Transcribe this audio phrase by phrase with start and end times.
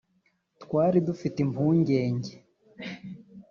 [0.63, 2.33] twari dufite impungenge